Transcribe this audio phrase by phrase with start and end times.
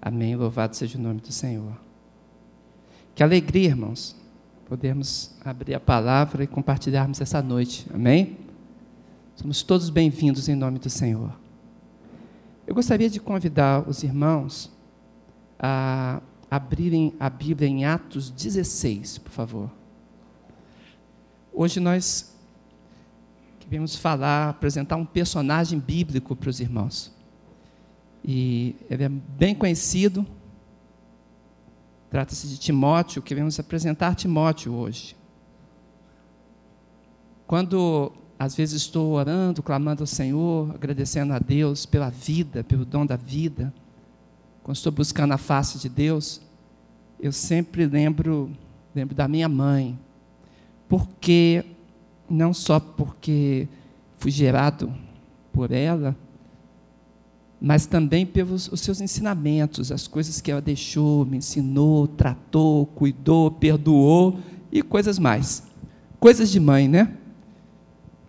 [0.00, 0.34] Amém.
[0.34, 1.78] Louvado seja o nome do Senhor.
[3.14, 4.16] Que alegria, irmãos,
[4.66, 7.86] podermos abrir a palavra e compartilharmos essa noite.
[7.92, 8.38] Amém?
[9.36, 11.38] Somos todos bem-vindos em nome do Senhor.
[12.66, 14.70] Eu gostaria de convidar os irmãos
[15.58, 19.70] a abrirem a Bíblia em Atos 16, por favor.
[21.52, 22.34] Hoje nós
[23.58, 27.12] queremos falar, apresentar um personagem bíblico para os irmãos.
[28.24, 30.26] E ele é bem conhecido.
[32.10, 35.16] Trata-se de Timóteo, queremos apresentar Timóteo hoje.
[37.46, 43.04] Quando às vezes estou orando, clamando ao Senhor, agradecendo a Deus pela vida, pelo dom
[43.04, 43.72] da vida,
[44.62, 46.40] quando estou buscando a face de Deus,
[47.20, 48.50] eu sempre lembro,
[48.94, 49.98] lembro da minha mãe,
[50.88, 51.64] porque
[52.30, 53.68] não só porque
[54.16, 54.92] fui gerado
[55.52, 56.16] por ela,
[57.60, 63.50] mas também pelos os seus ensinamentos, as coisas que ela deixou, me ensinou, tratou, cuidou,
[63.50, 64.38] perdoou
[64.72, 65.64] e coisas mais.
[66.18, 67.16] Coisas de mãe, né?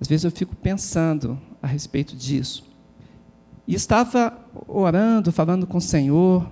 [0.02, 2.66] Às vezes eu fico pensando a respeito disso.
[3.66, 6.52] E estava orando, falando com o Senhor,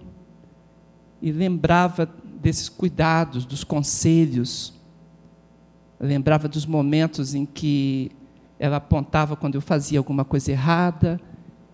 [1.22, 2.10] e lembrava
[2.42, 4.74] desses cuidados, dos conselhos.
[6.00, 8.12] lembrava dos momentos em que
[8.58, 11.20] ela apontava quando eu fazia alguma coisa errada,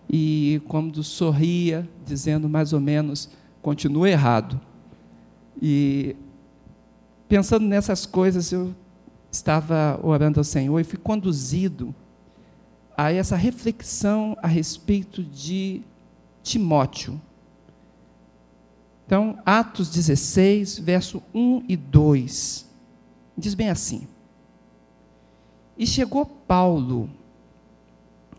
[0.08, 3.28] e quando sorria, dizendo mais ou menos,
[3.60, 4.60] continua errado.
[5.60, 6.14] E
[7.28, 8.74] pensando nessas coisas, eu
[9.30, 11.94] estava orando ao Senhor e fui conduzido
[12.96, 15.82] a essa reflexão a respeito de
[16.42, 17.20] Timóteo.
[19.04, 22.66] Então, Atos 16, verso 1 e 2,
[23.36, 24.06] diz bem assim:
[25.76, 27.10] E chegou Paulo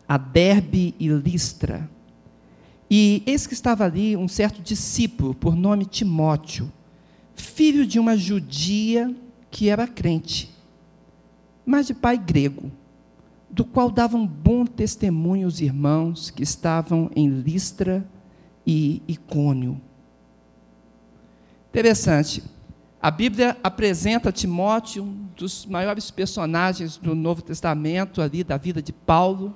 [0.08, 1.88] a Derbe e Listra.
[2.90, 6.72] E eis que estava ali um certo discípulo, por nome Timóteo,
[7.36, 9.14] filho de uma judia
[9.50, 10.50] que era crente,
[11.66, 12.72] mas de pai grego,
[13.50, 18.08] do qual davam bom testemunho os irmãos que estavam em Listra
[18.66, 19.78] e Icônio.
[21.68, 22.42] Interessante.
[23.00, 28.92] A Bíblia apresenta Timóteo, um dos maiores personagens do Novo Testamento, ali da vida de
[28.92, 29.54] Paulo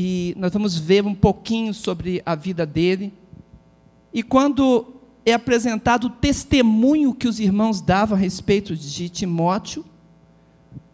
[0.00, 3.12] e nós vamos ver um pouquinho sobre a vida dele.
[4.14, 4.86] E quando
[5.26, 9.84] é apresentado o testemunho que os irmãos davam a respeito de Timóteo,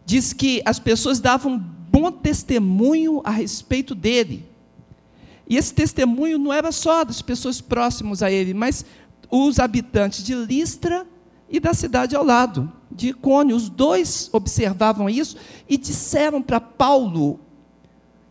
[0.03, 4.43] diz que as pessoas davam bom testemunho a respeito dele.
[5.47, 8.83] E esse testemunho não era só das pessoas próximas a ele, mas
[9.29, 11.05] os habitantes de Listra
[11.47, 13.55] e da cidade ao lado, de Icônio.
[13.55, 15.37] Os dois observavam isso
[15.69, 17.44] e disseram para Paulo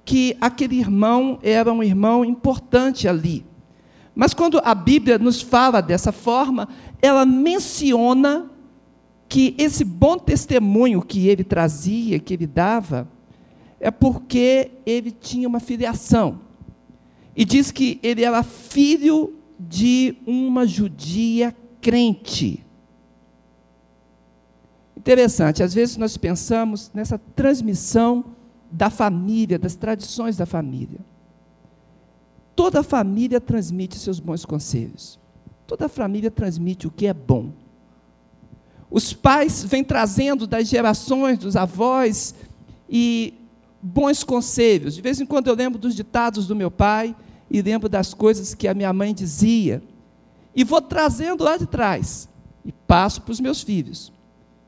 [0.04, 3.44] que aquele irmão era um irmão importante ali.
[4.14, 6.68] Mas quando a Bíblia nos fala dessa forma,
[7.00, 8.50] ela menciona
[9.28, 13.08] que esse bom testemunho que ele trazia, que ele dava,
[13.80, 16.40] é porque ele tinha uma filiação.
[17.34, 22.64] E diz que ele era filho de uma judia crente.
[24.96, 28.24] Interessante, às vezes nós pensamos nessa transmissão
[28.74, 30.98] da família, das tradições da família.
[32.56, 35.18] Toda família transmite seus bons conselhos.
[35.64, 37.52] Toda família transmite o que é bom.
[38.90, 42.34] Os pais vêm trazendo das gerações, dos avós,
[42.88, 43.34] e
[43.80, 44.96] bons conselhos.
[44.96, 47.14] De vez em quando eu lembro dos ditados do meu pai
[47.48, 49.80] e lembro das coisas que a minha mãe dizia.
[50.54, 52.28] E vou trazendo lá de trás
[52.64, 54.12] e passo para os meus filhos.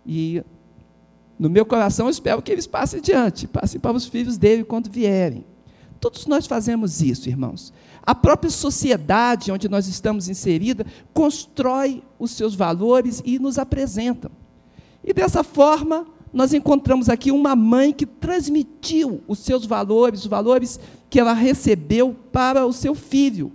[0.05, 0.45] E
[1.39, 4.91] no meu coração, eu espero que eles passem adiante, passem para os filhos dele quando
[4.91, 5.45] vierem.
[6.01, 7.73] Todos nós fazemos isso, irmãos.
[8.03, 14.31] A própria sociedade onde nós estamos inserida constrói os seus valores e nos apresentam.
[15.03, 20.81] E dessa forma, nós encontramos aqui uma mãe que transmitiu os seus valores, os valores
[21.09, 23.53] que ela recebeu para o seu filho.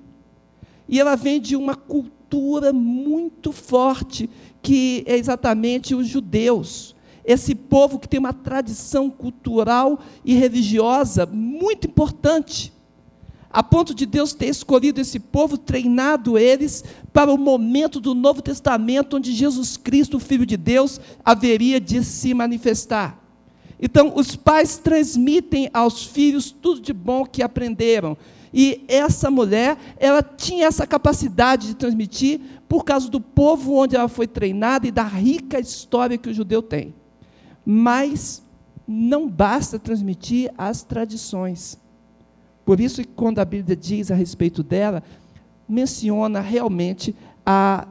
[0.87, 4.29] E ela vem de uma cultura muito forte,
[4.61, 6.95] que é exatamente os judeus
[7.25, 12.73] esse povo que tem uma tradição cultural e religiosa muito importante,
[13.49, 18.41] a ponto de Deus ter escolhido esse povo, treinado eles para o momento do Novo
[18.41, 23.19] Testamento, onde Jesus Cristo, o Filho de Deus, haveria de se manifestar.
[23.79, 28.15] Então, os pais transmitem aos filhos tudo de bom que aprenderam.
[28.53, 32.39] E essa mulher, ela tinha essa capacidade de transmitir
[32.69, 36.61] por causa do povo onde ela foi treinada e da rica história que o judeu
[36.61, 36.93] tem.
[37.65, 38.43] Mas
[38.87, 41.79] não basta transmitir as tradições.
[42.65, 45.03] Por isso, quando a Bíblia diz a respeito dela,
[45.67, 47.15] menciona realmente
[47.45, 47.87] a,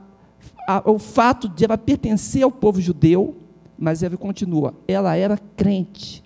[0.69, 3.37] a, o fato de ela pertencer ao povo judeu,
[3.78, 6.22] mas ela continua, ela era crente.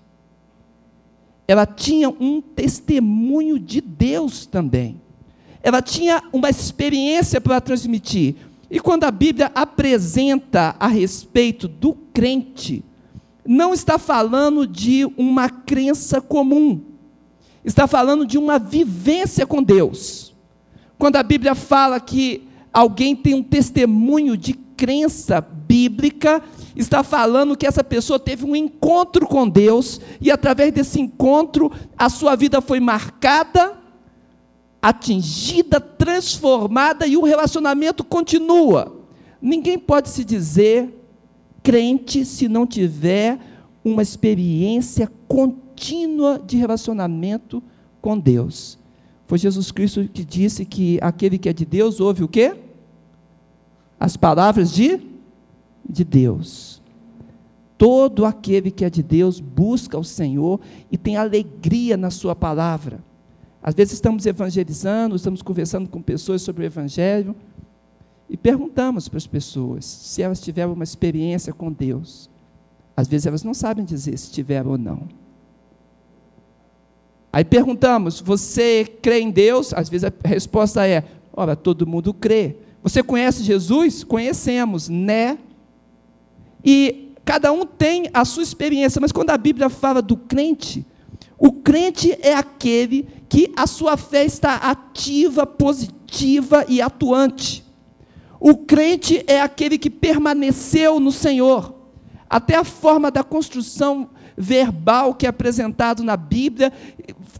[1.47, 5.01] Ela tinha um testemunho de Deus também.
[5.63, 8.35] Ela tinha uma experiência para transmitir.
[8.69, 12.84] E quando a Bíblia apresenta a respeito do crente,
[13.45, 16.81] não está falando de uma crença comum,
[17.63, 20.33] está falando de uma vivência com Deus.
[20.97, 26.43] Quando a Bíblia fala que alguém tem um testemunho de crença bíblica,
[26.75, 32.09] está falando que essa pessoa teve um encontro com Deus e através desse encontro a
[32.09, 33.77] sua vida foi marcada,
[34.81, 38.95] atingida, transformada e o relacionamento continua.
[39.41, 41.04] Ninguém pode se dizer
[41.65, 43.39] crente se não tiver
[43.83, 47.61] uma experiência contínua de relacionamento
[47.99, 48.77] com Deus.
[49.25, 52.55] Foi Jesus Cristo que disse que aquele que é de Deus ouve o quê?
[53.99, 55.01] As palavras de,
[55.89, 56.83] de Deus.
[57.79, 60.59] Todo aquele que é de Deus busca o Senhor
[60.91, 63.03] e tem alegria na Sua palavra.
[63.61, 67.35] Às vezes estamos evangelizando, estamos conversando com pessoas sobre o Evangelho,
[68.29, 72.29] e perguntamos para as pessoas se elas tiveram uma experiência com Deus.
[72.97, 75.07] Às vezes elas não sabem dizer se tiveram ou não.
[77.31, 79.73] Aí perguntamos: você crê em Deus?
[79.73, 82.55] Às vezes a resposta é: ora, todo mundo crê.
[82.81, 84.03] Você conhece Jesus?
[84.03, 85.37] Conhecemos, né?
[86.63, 90.85] E cada um tem a sua experiência, mas quando a Bíblia fala do crente,
[91.37, 97.64] o crente é aquele que a sua fé está ativa, positiva e atuante.
[98.47, 101.73] O crente é aquele que permaneceu no Senhor.
[102.29, 106.71] Até a forma da construção verbal que é apresentado na Bíblia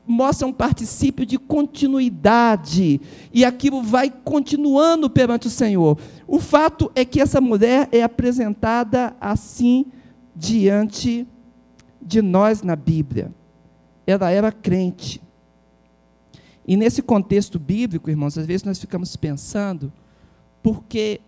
[0.04, 3.00] mostra um particípio de continuidade,
[3.32, 5.96] e aquilo vai continuando perante o Senhor.
[6.28, 9.86] O fato é que essa mulher é apresentada assim
[10.36, 11.28] diante
[12.02, 13.32] de nós na Bíblia.
[14.08, 15.22] Ela era crente.
[16.68, 19.94] E nesse contexto bíblico, irmãos, às vezes nós ficamos pensando
[20.66, 21.22] porque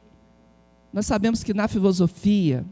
[0.91, 2.65] nós sabemos que na filosofia,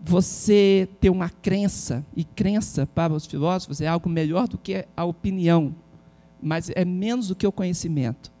[0.00, 5.04] você ter uma crença, e crença para os filósofos é algo melhor do que a
[5.04, 5.72] opinião,
[6.42, 8.32] mas é menos do que o conhecimento.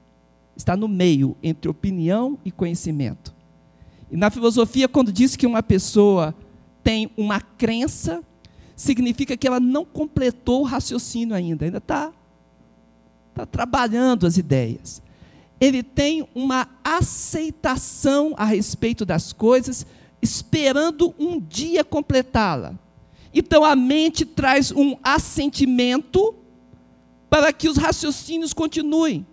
[0.56, 3.32] Está no meio entre opinião e conhecimento.
[4.10, 6.34] E na filosofia, quando diz que uma pessoa
[6.82, 8.20] tem uma crença,
[8.74, 12.12] significa que ela não completou o raciocínio ainda, ainda está
[13.32, 15.05] tá trabalhando as ideias
[15.60, 19.86] ele tem uma aceitação a respeito das coisas,
[20.20, 22.74] esperando um dia completá-la.
[23.32, 26.34] Então a mente traz um assentimento
[27.28, 29.26] para que os raciocínios continuem.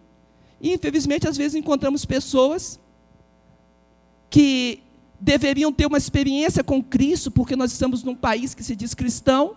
[0.61, 2.79] E infelizmente às vezes encontramos pessoas
[4.29, 4.79] que
[5.19, 9.55] deveriam ter uma experiência com Cristo, porque nós estamos num país que se diz cristão,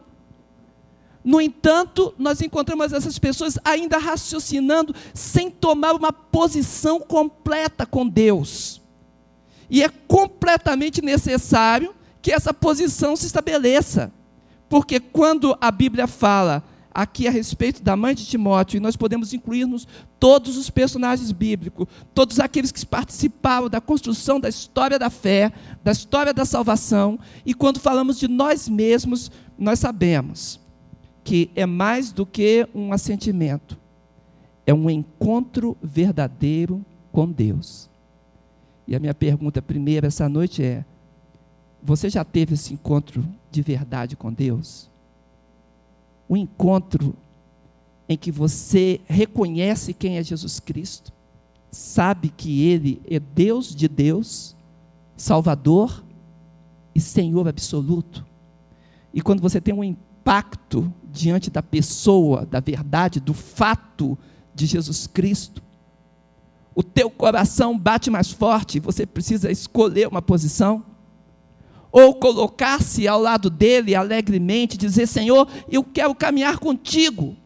[1.27, 8.81] no entanto, nós encontramos essas pessoas ainda raciocinando sem tomar uma posição completa com Deus.
[9.69, 11.93] E é completamente necessário
[12.23, 14.13] que essa posição se estabeleça.
[14.69, 16.63] Porque quando a Bíblia fala
[16.95, 19.85] aqui a respeito da mãe de Timóteo, e nós podemos incluir-nos
[20.21, 25.91] todos os personagens bíblicos, todos aqueles que participaram da construção da história da fé, da
[25.91, 30.65] história da salvação, e quando falamos de nós mesmos, nós sabemos
[31.27, 33.77] que é mais do que um assentimento,
[34.65, 37.91] é um encontro verdadeiro com Deus.
[38.87, 40.85] E a minha pergunta primeira essa noite é:
[41.83, 44.89] você já teve esse encontro de verdade com Deus?
[46.31, 47.13] Um encontro
[48.09, 51.13] em que você reconhece quem é Jesus Cristo,
[51.73, 54.55] sabe que Ele é Deus de Deus,
[55.17, 56.05] Salvador
[56.95, 58.25] e Senhor absoluto.
[59.13, 59.83] E quando você tem um
[60.27, 64.19] impacto diante da pessoa, da verdade, do fato
[64.53, 65.63] de Jesus Cristo,
[66.75, 70.85] o teu coração bate mais forte, você precisa escolher uma posição,
[71.93, 77.37] ou colocar-se ao lado dele alegremente, dizer: Senhor, eu quero caminhar contigo,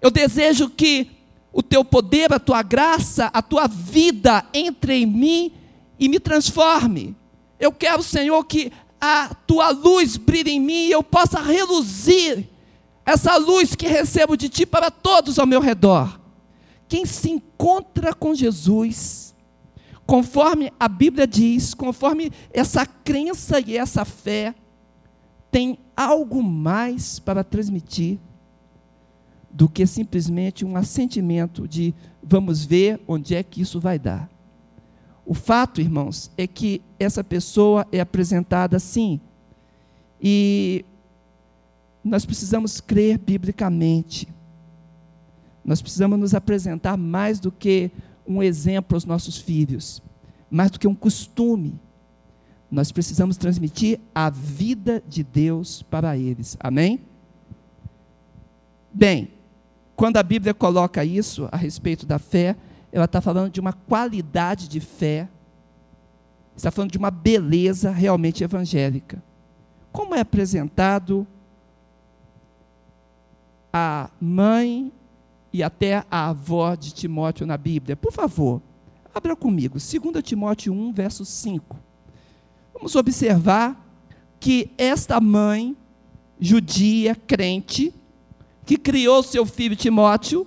[0.00, 1.10] eu desejo que
[1.52, 5.52] o teu poder, a tua graça, a tua vida entre em mim
[5.98, 7.14] e me transforme.
[7.60, 8.72] Eu quero, Senhor, que
[9.04, 12.48] a tua luz brilhe em mim e eu possa reluzir
[13.04, 16.18] essa luz que recebo de ti para todos ao meu redor.
[16.88, 19.34] Quem se encontra com Jesus,
[20.06, 24.54] conforme a Bíblia diz, conforme essa crença e essa fé,
[25.50, 28.18] tem algo mais para transmitir
[29.50, 34.33] do que simplesmente um assentimento de vamos ver onde é que isso vai dar.
[35.26, 39.20] O fato, irmãos, é que essa pessoa é apresentada assim.
[40.20, 40.84] E
[42.04, 44.28] nós precisamos crer biblicamente.
[45.64, 47.90] Nós precisamos nos apresentar mais do que
[48.26, 50.02] um exemplo aos nossos filhos,
[50.50, 51.80] mais do que um costume.
[52.70, 56.56] Nós precisamos transmitir a vida de Deus para eles.
[56.60, 57.00] Amém?
[58.92, 59.30] Bem,
[59.96, 62.56] quando a Bíblia coloca isso a respeito da fé,
[62.94, 65.28] ela está falando de uma qualidade de fé,
[66.56, 69.20] está falando de uma beleza realmente evangélica.
[69.90, 71.26] Como é apresentado
[73.72, 74.92] a mãe
[75.52, 77.96] e até a avó de Timóteo na Bíblia?
[77.96, 78.62] Por favor,
[79.12, 81.76] abra comigo, 2 Timóteo 1, verso 5.
[82.72, 83.76] Vamos observar
[84.38, 85.76] que esta mãe
[86.38, 87.92] judia, crente,
[88.64, 90.46] que criou seu filho Timóteo,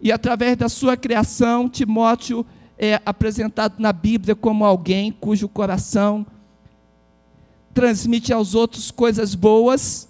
[0.00, 2.46] e através da sua criação, Timóteo
[2.78, 6.24] é apresentado na Bíblia como alguém cujo coração
[7.74, 10.08] transmite aos outros coisas boas,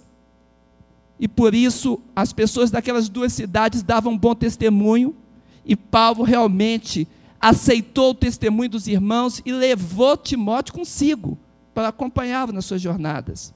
[1.19, 5.15] e por isso as pessoas daquelas duas cidades davam bom testemunho,
[5.65, 7.07] e Paulo realmente
[7.39, 11.37] aceitou o testemunho dos irmãos e levou Timóteo consigo
[11.73, 13.53] para acompanhá-lo nas suas jornadas.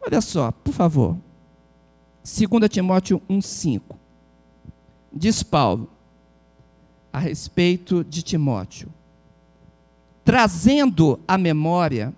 [0.00, 1.16] Olha só, por favor.
[2.22, 3.82] 2 Timóteo 1,5.
[5.14, 5.88] Diz Paulo
[7.12, 8.92] a respeito de Timóteo,
[10.24, 12.12] trazendo à memória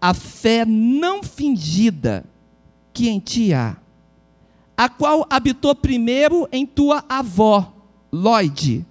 [0.00, 2.24] a fé não fingida
[2.92, 3.76] que em ti há,
[4.76, 7.72] a qual habitou primeiro em tua avó,
[8.12, 8.84] Lloyd,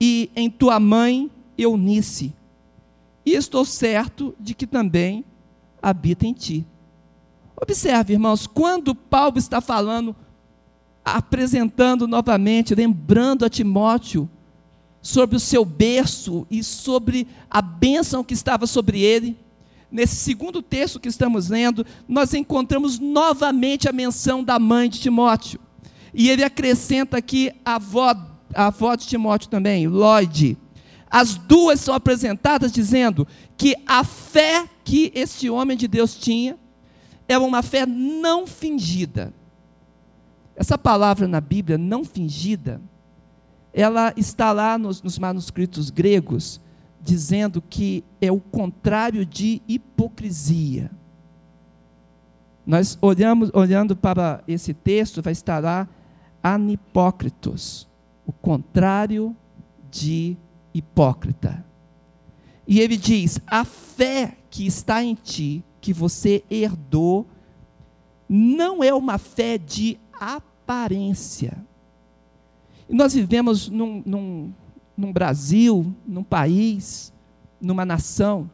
[0.00, 2.34] e em tua mãe, Eunice.
[3.24, 5.24] E estou certo de que também
[5.80, 6.66] habita em ti.
[7.60, 10.16] Observe, irmãos, quando Paulo está falando,
[11.04, 14.28] apresentando novamente, lembrando a Timóteo
[15.00, 19.36] sobre o seu berço e sobre a bênção que estava sobre ele,
[19.90, 25.60] nesse segundo texto que estamos lendo, nós encontramos novamente a menção da mãe de Timóteo.
[26.14, 28.14] E ele acrescenta aqui a avó,
[28.54, 30.56] a avó de Timóteo também, Lloyd.
[31.10, 36.56] As duas são apresentadas dizendo que a fé que este homem de Deus tinha
[37.28, 39.34] é uma fé não fingida.
[40.56, 42.80] Essa palavra na Bíblia, não fingida,
[43.72, 46.60] ela está lá nos, nos manuscritos gregos,
[47.00, 50.90] dizendo que é o contrário de hipocrisia.
[52.64, 55.88] Nós olhamos, olhando para esse texto, vai estar lá
[56.42, 57.88] anipócritos,
[58.26, 59.34] o contrário
[59.90, 60.36] de
[60.72, 61.64] hipócrita.
[62.66, 67.26] E ele diz: a fé que está em ti que você herdou
[68.28, 71.56] não é uma fé de aparência.
[72.88, 74.52] E nós vivemos num, num,
[74.96, 77.12] num Brasil, num país,
[77.60, 78.50] numa nação,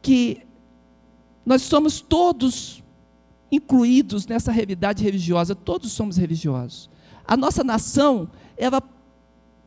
[0.00, 0.42] que
[1.44, 2.82] nós somos todos
[3.50, 6.90] incluídos nessa realidade religiosa, todos somos religiosos.
[7.26, 8.82] A nossa nação, ela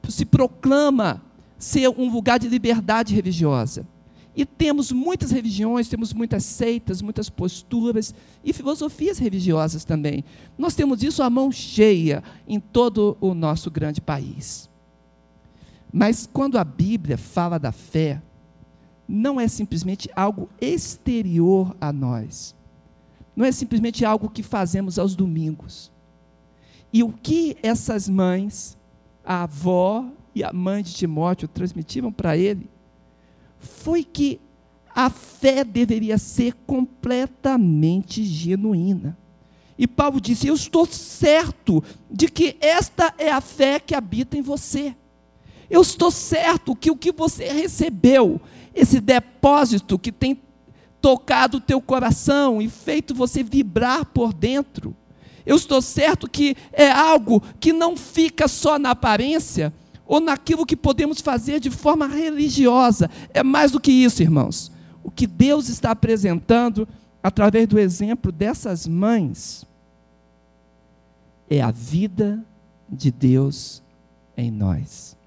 [0.08, 1.22] se proclama
[1.58, 3.88] ser um lugar de liberdade religiosa.
[4.38, 8.13] E temos muitas religiões, temos muitas seitas, muitas posturas
[8.44, 10.24] e filosofias religiosas também.
[10.56, 14.70] Nós temos isso à mão cheia em todo o nosso grande país.
[15.91, 18.22] Mas quando a Bíblia fala da fé,
[19.08, 22.56] não é simplesmente algo exterior a nós.
[23.36, 25.91] Não é simplesmente algo que fazemos aos domingos.
[26.94, 28.77] E o que essas mães,
[29.25, 32.70] a avó e a mãe de Timóteo transmitiram para ele
[33.68, 34.40] foi que
[34.96, 39.18] a fé deveria ser completamente genuína.
[39.78, 44.42] E Paulo disse: Eu estou certo de que esta é a fé que habita em
[44.42, 44.96] você.
[45.70, 48.42] Eu estou certo que o que você recebeu,
[48.74, 50.42] esse depósito que tem
[51.00, 54.96] tocado o teu coração e feito você vibrar por dentro,
[55.46, 59.74] eu estou certo que é algo que não fica só na aparência,
[60.08, 63.10] ou naquilo que podemos fazer de forma religiosa.
[63.34, 64.72] É mais do que isso, irmãos.
[65.04, 66.88] O que Deus está apresentando
[67.22, 69.66] através do exemplo dessas mães
[71.50, 72.44] é a vida
[72.90, 73.84] de Deus
[74.36, 75.18] em nós.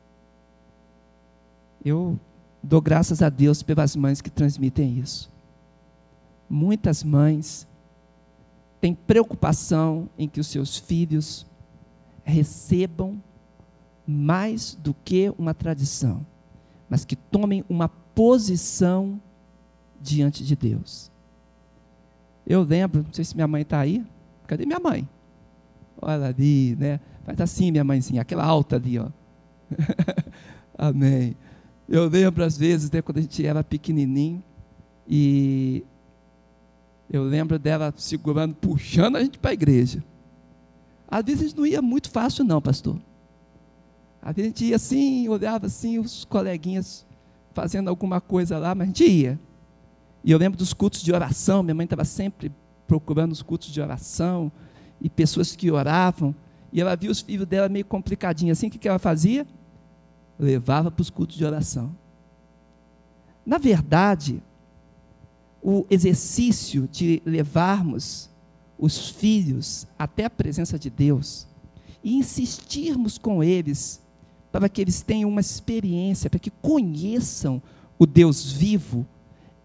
[1.84, 2.18] Eu
[2.62, 5.30] dou graças a Deus pelas mães que transmitem isso.
[6.48, 7.66] Muitas mães
[8.80, 11.46] têm preocupação em que os seus filhos
[12.24, 13.22] recebam
[14.10, 16.26] mais do que uma tradição,
[16.88, 19.20] mas que tomem uma posição
[20.00, 21.10] diante de Deus.
[22.46, 24.04] Eu lembro, não sei se minha mãe está aí.
[24.46, 25.08] Cadê minha mãe?
[26.02, 26.98] Olha ali, né?
[27.24, 29.08] Faz assim, minha mãezinha, aquela alta ali, ó.
[30.76, 31.36] Amém.
[31.88, 34.42] Eu lembro às vezes, né, quando a gente era pequenininho,
[35.06, 35.84] e
[37.10, 40.02] eu lembro dela segurando, puxando a gente para a igreja.
[41.08, 42.96] Às vezes não ia muito fácil, não, pastor.
[44.22, 47.06] A gente ia assim, olhava assim, os coleguinhas
[47.52, 49.40] fazendo alguma coisa lá, mas a gente ia.
[50.22, 52.52] E eu lembro dos cultos de oração, minha mãe estava sempre
[52.86, 54.52] procurando os cultos de oração,
[55.00, 56.34] e pessoas que oravam,
[56.72, 59.46] e ela via os filhos dela meio complicadinhos assim, o que, que ela fazia?
[60.38, 61.96] Levava para os cultos de oração.
[63.44, 64.42] Na verdade,
[65.62, 68.30] o exercício de levarmos
[68.78, 71.46] os filhos até a presença de Deus
[72.02, 74.00] e insistirmos com eles
[74.50, 77.62] para que eles tenham uma experiência, para que conheçam
[77.98, 79.06] o Deus vivo,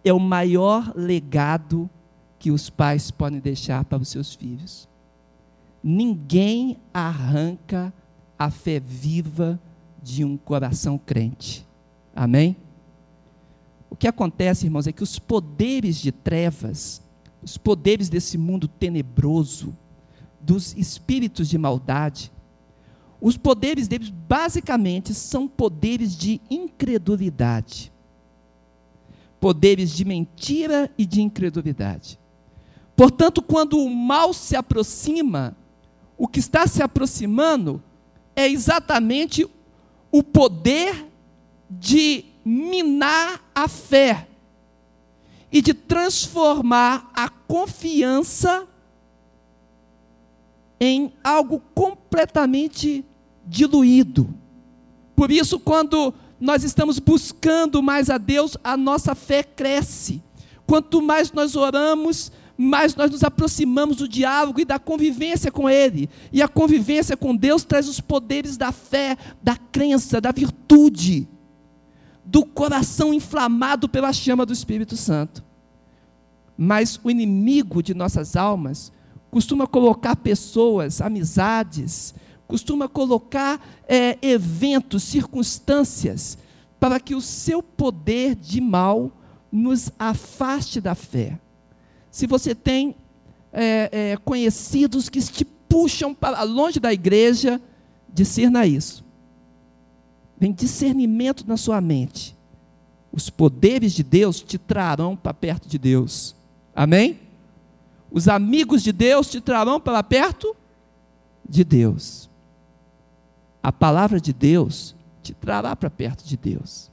[0.03, 1.89] é o maior legado
[2.37, 4.87] que os pais podem deixar para os seus filhos.
[5.83, 7.93] Ninguém arranca
[8.37, 9.59] a fé viva
[10.01, 11.65] de um coração crente.
[12.15, 12.55] Amém?
[13.89, 17.01] O que acontece, irmãos, é que os poderes de trevas,
[17.41, 19.75] os poderes desse mundo tenebroso,
[20.39, 22.31] dos espíritos de maldade,
[23.25, 27.91] os poderes deles basicamente são poderes de incredulidade.
[29.39, 32.19] Poderes de mentira e de incredulidade.
[32.95, 35.57] Portanto, quando o mal se aproxima,
[36.15, 37.81] o que está se aproximando
[38.35, 39.49] é exatamente
[40.11, 41.11] o poder
[41.67, 44.27] de minar a fé
[45.51, 48.67] e de transformar a confiança
[50.79, 53.03] em algo completamente
[53.45, 54.33] diluído.
[55.15, 60.21] Por isso, quando nós estamos buscando mais a Deus, a nossa fé cresce.
[60.67, 66.09] Quanto mais nós oramos, mais nós nos aproximamos do diálogo e da convivência com Ele.
[66.31, 71.27] E a convivência com Deus traz os poderes da fé, da crença, da virtude,
[72.25, 75.43] do coração inflamado pela chama do Espírito Santo.
[76.57, 78.91] Mas o inimigo de nossas almas
[79.29, 82.15] costuma colocar pessoas, amizades,
[82.47, 86.37] costuma colocar é, eventos, circunstâncias,
[86.79, 89.11] para que o seu poder de mal
[89.51, 91.39] nos afaste da fé.
[92.11, 92.95] Se você tem
[93.51, 97.61] é, é, conhecidos que te puxam para longe da igreja,
[98.07, 99.03] discerna isso.
[100.37, 102.35] Vem discernimento na sua mente.
[103.11, 106.35] Os poderes de Deus te trarão para perto de Deus.
[106.75, 107.19] Amém?
[108.11, 110.55] Os amigos de Deus te trarão para perto
[111.47, 112.29] de Deus.
[113.65, 116.91] A palavra de Deus te trará para perto de Deus.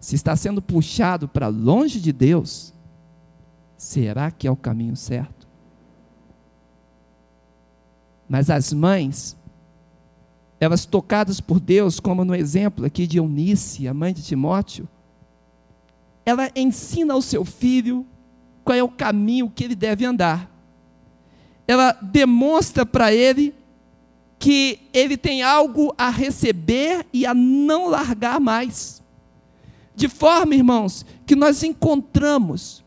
[0.00, 2.74] Se está sendo puxado para longe de Deus,
[3.76, 5.46] será que é o caminho certo?
[8.28, 9.36] Mas as mães,
[10.58, 14.88] elas tocadas por Deus, como no exemplo aqui de Eunice, a mãe de Timóteo,
[16.26, 18.04] ela ensina ao seu filho
[18.64, 20.50] qual é o caminho que ele deve andar.
[21.68, 23.54] Ela demonstra para ele
[24.40, 29.02] que ele tem algo a receber e a não largar mais.
[29.94, 32.82] De forma, irmãos, que nós encontramos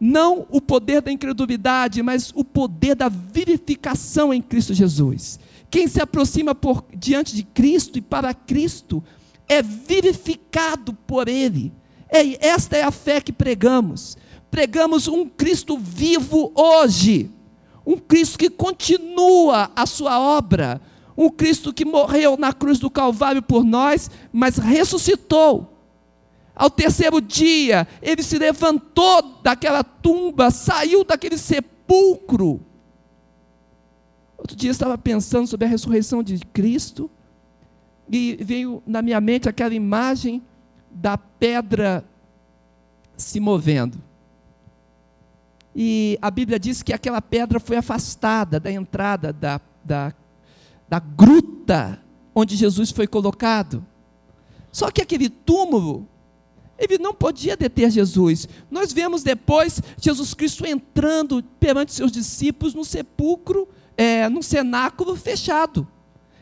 [0.00, 5.38] não o poder da incredulidade, mas o poder da vivificação em Cristo Jesus.
[5.70, 9.04] Quem se aproxima por diante de Cristo e para Cristo
[9.46, 11.70] é vivificado por Ele.
[12.08, 14.16] É, esta é a fé que pregamos
[14.50, 17.30] pregamos um Cristo vivo hoje,
[17.86, 20.80] um Cristo que continua a sua obra,
[21.16, 25.72] um Cristo que morreu na cruz do Calvário por nós, mas ressuscitou.
[26.54, 32.60] Ao terceiro dia, ele se levantou daquela tumba, saiu daquele sepulcro.
[34.36, 37.10] Outro dia estava pensando sobre a ressurreição de Cristo,
[38.10, 40.42] e veio na minha mente aquela imagem
[40.90, 42.04] da pedra
[43.16, 44.00] se movendo.
[45.78, 50.14] E a Bíblia diz que aquela pedra foi afastada da entrada da, da,
[50.88, 52.00] da gruta
[52.34, 53.84] onde Jesus foi colocado.
[54.72, 56.08] Só que aquele túmulo,
[56.78, 58.48] ele não podia deter Jesus.
[58.70, 65.86] Nós vemos depois Jesus Cristo entrando perante seus discípulos no sepulcro, é, num cenáculo fechado.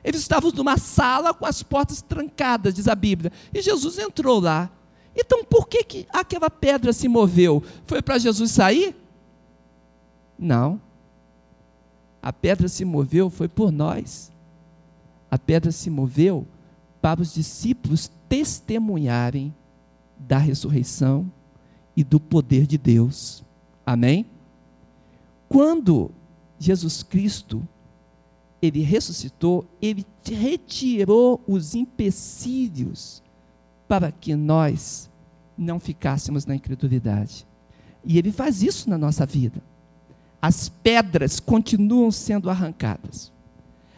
[0.05, 3.33] Eles estavam numa sala com as portas trancadas, diz a Bíblia.
[3.53, 4.71] E Jesus entrou lá.
[5.17, 7.65] Então, por que, que aquela pedra se moveu?
[7.85, 8.95] Foi para Jesus sair?
[10.39, 10.81] Não.
[12.23, 14.33] A pedra se moveu foi por nós.
[15.31, 16.47] A pedra se moveu
[17.01, 19.55] para os discípulos testemunharem
[20.19, 21.31] da ressurreição
[21.97, 23.45] e do poder de Deus.
[23.85, 24.27] Amém?
[25.49, 26.11] Quando
[26.59, 27.67] Jesus Cristo
[28.61, 33.23] ele ressuscitou, ele retirou os empecilhos
[33.87, 35.11] para que nós
[35.57, 37.47] não ficássemos na incredulidade.
[38.03, 39.63] E ele faz isso na nossa vida.
[40.45, 43.33] As pedras continuam sendo arrancadas.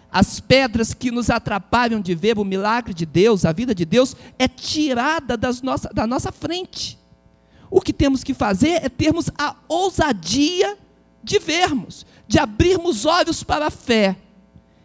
[0.08, 4.14] As pedras que nos atrapalham de ver o milagre de Deus, a vida de Deus,
[4.38, 7.00] é tirada das nossa, da nossa frente.
[7.68, 10.78] O que temos que fazer é termos a ousadia
[11.20, 14.16] de vermos, de abrirmos olhos para a fé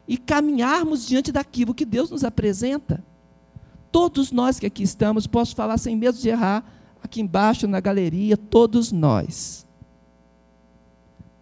[0.08, 3.06] e caminharmos diante daquilo que Deus nos apresenta.
[3.92, 6.66] Todos nós que aqui estamos, posso falar sem medo de errar,
[7.04, 9.70] aqui embaixo na galeria, todos nós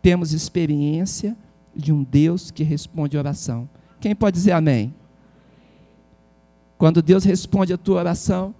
[0.02, 1.36] temos experiência
[1.76, 3.70] de um Deus que responde oração.
[4.00, 4.94] Quem pode dizer amém?
[6.78, 8.56] Quando Deus responde a tua oração,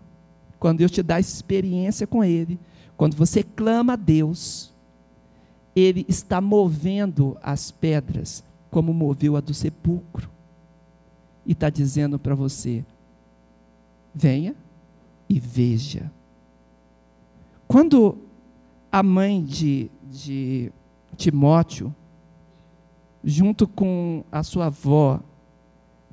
[0.60, 2.60] quando Deus te dá experiência com Ele,
[2.98, 4.74] quando você clama a Deus,
[5.74, 10.30] Ele está movendo as pedras como moveu a do sepulcro.
[11.46, 12.84] E está dizendo para você:
[14.14, 14.54] venha
[15.30, 16.12] e veja.
[17.68, 18.18] Quando
[18.92, 20.72] a mãe de, de
[21.20, 21.94] Timóteo,
[23.22, 25.20] junto com a sua avó,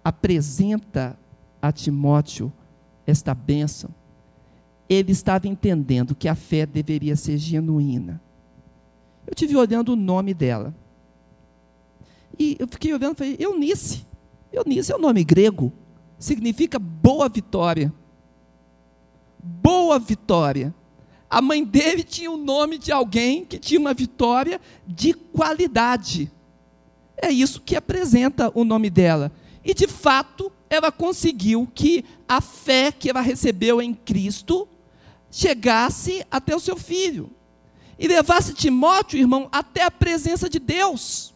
[0.02, 1.16] apresenta
[1.62, 2.52] a Timóteo
[3.06, 3.88] esta bênção,
[4.88, 8.20] ele estava entendendo que a fé deveria ser genuína.
[9.24, 10.74] Eu tive olhando o nome dela.
[12.36, 14.04] E eu fiquei olhando e falei, Eunice.
[14.52, 15.72] Eunice é o um nome grego.
[16.18, 17.92] Significa boa vitória.
[19.40, 20.74] Boa vitória.
[21.28, 26.30] A mãe dele tinha o nome de alguém que tinha uma vitória de qualidade.
[27.16, 29.32] É isso que apresenta o nome dela.
[29.64, 34.68] E de fato, ela conseguiu que a fé que ela recebeu em Cristo
[35.30, 37.30] chegasse até o seu filho
[37.98, 41.34] e levasse Timóteo, irmão, até a presença de Deus.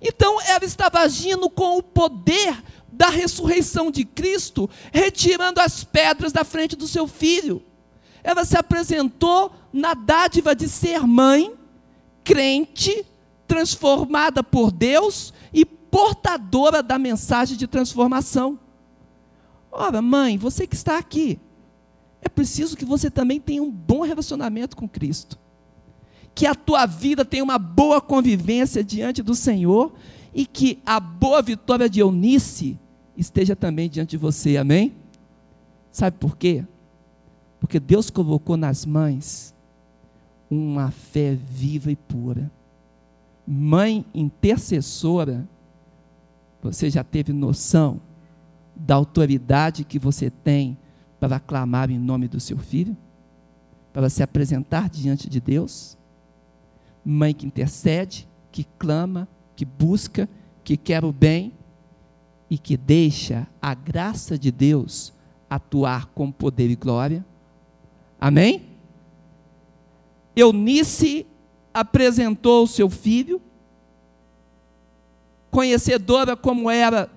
[0.00, 6.44] Então ela estava agindo com o poder da ressurreição de Cristo, retirando as pedras da
[6.44, 7.62] frente do seu filho.
[8.26, 11.54] Ela se apresentou na dádiva de ser mãe,
[12.24, 13.06] crente,
[13.46, 18.58] transformada por Deus e portadora da mensagem de transformação.
[19.70, 21.38] Ora, mãe, você que está aqui,
[22.20, 25.38] é preciso que você também tenha um bom relacionamento com Cristo
[26.36, 29.94] que a tua vida tenha uma boa convivência diante do Senhor
[30.34, 32.78] e que a boa vitória de Eunice
[33.16, 34.94] esteja também diante de você, amém?
[35.90, 36.62] Sabe por quê?
[37.66, 39.52] Porque Deus colocou nas mães
[40.48, 42.48] uma fé viva e pura.
[43.44, 45.48] Mãe intercessora,
[46.62, 48.00] você já teve noção
[48.76, 50.78] da autoridade que você tem
[51.18, 52.96] para clamar em nome do seu filho?
[53.92, 55.98] Para se apresentar diante de Deus?
[57.04, 59.26] mãe que intercede, que clama,
[59.56, 60.28] que busca,
[60.62, 61.52] que quer o bem
[62.48, 65.12] e que deixa a graça de Deus
[65.50, 67.26] atuar com poder e glória.
[68.20, 68.62] Amém?
[70.34, 71.26] Eunice
[71.72, 73.40] apresentou o seu filho,
[75.50, 77.10] conhecedora como era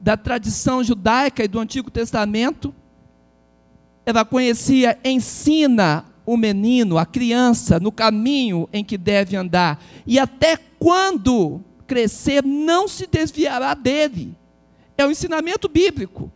[0.00, 2.74] da tradição judaica e do Antigo Testamento,
[4.06, 10.56] ela conhecia, ensina o menino, a criança, no caminho em que deve andar, e até
[10.78, 14.36] quando crescer, não se desviará dele.
[14.96, 16.30] É o ensinamento bíblico.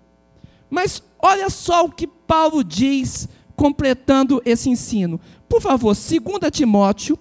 [0.69, 5.21] Mas olha só o que Paulo diz, completando esse ensino.
[5.49, 7.19] Por favor, 2 Timóteo,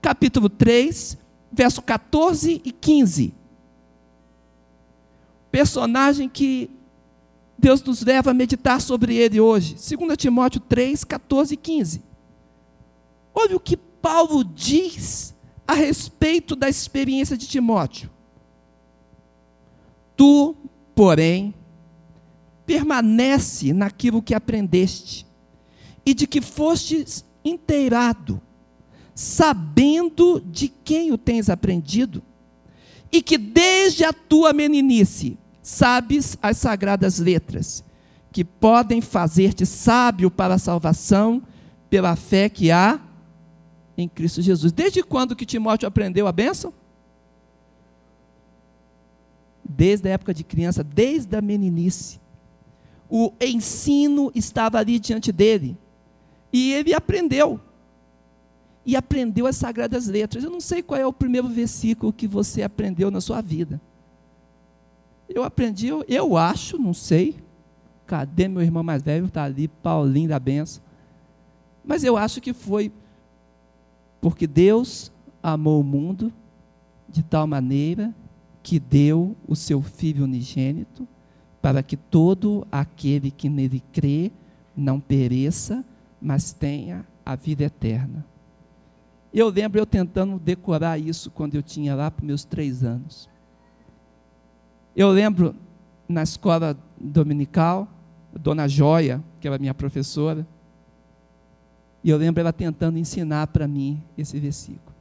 [0.00, 1.18] capítulo 3,
[1.52, 3.34] verso 14 e 15.
[5.50, 6.70] Personagem que
[7.56, 9.74] Deus nos leva a meditar sobre ele hoje.
[9.74, 12.02] 2 Timóteo 3, 14 e 15.
[13.34, 15.34] Olha o que Paulo diz
[15.66, 18.10] a respeito da experiência de Timóteo.
[20.16, 20.54] Tu,
[20.94, 21.54] porém,
[22.66, 25.26] permanece naquilo que aprendeste
[26.04, 28.40] e de que fostes inteirado,
[29.14, 32.22] sabendo de quem o tens aprendido,
[33.12, 37.84] e que desde a tua meninice sabes as sagradas letras,
[38.32, 41.42] que podem fazer-te sábio para a salvação
[41.88, 43.00] pela fé que há
[43.96, 44.72] em Cristo Jesus.
[44.72, 46.74] Desde quando que Timóteo aprendeu a bênção?
[49.64, 52.20] Desde a época de criança, desde a meninice.
[53.08, 55.78] O ensino estava ali diante dele.
[56.54, 57.58] E ele aprendeu.
[58.86, 60.44] E aprendeu as sagradas letras.
[60.44, 63.80] Eu não sei qual é o primeiro versículo que você aprendeu na sua vida.
[65.28, 67.34] Eu aprendi, eu, eu acho, não sei.
[68.06, 69.26] Cadê meu irmão mais velho?
[69.26, 70.80] Está ali, Paulinho da benção.
[71.84, 72.92] Mas eu acho que foi
[74.20, 75.10] porque Deus
[75.42, 76.32] amou o mundo
[77.08, 78.14] de tal maneira
[78.62, 81.06] que deu o seu Filho unigênito,
[81.60, 84.30] para que todo aquele que nele crê
[84.76, 85.84] não pereça,
[86.24, 88.24] mas tenha a vida eterna.
[89.32, 93.28] Eu lembro eu tentando decorar isso quando eu tinha lá para meus três anos.
[94.96, 95.54] Eu lembro
[96.08, 97.86] na escola dominical,
[98.32, 100.46] Dona Joia, que era minha professora,
[102.02, 104.94] e eu lembro ela tentando ensinar para mim esse versículo.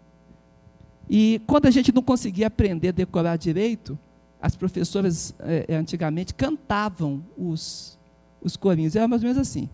[1.10, 3.98] E quando a gente não conseguia aprender a decorar direito,
[4.42, 7.98] as professoras eh, antigamente cantavam os,
[8.42, 8.94] os corinhos.
[8.94, 9.70] Era mais ou menos assim.